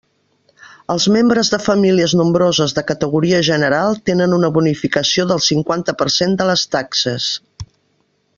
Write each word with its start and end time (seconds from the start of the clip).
Els 0.93 1.03
membres 1.15 1.51
de 1.55 1.59
famílies 1.65 2.15
nombroses 2.21 2.73
de 2.77 2.83
categoria 2.93 3.43
general 3.51 3.99
tenen 4.11 4.33
una 4.39 4.51
bonificació 4.57 5.27
del 5.33 5.43
cinquanta 5.51 5.97
per 6.01 6.09
cent 6.19 6.35
de 6.41 6.49
les 6.53 6.67
taxes. 6.79 7.31